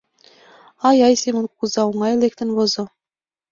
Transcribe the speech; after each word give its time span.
Ай-ай, 0.87 1.15
Семон 1.21 1.45
кугыза 1.51 1.81
оҥай 1.89 2.13
лектын 2.21 2.49
возо. 2.57 2.83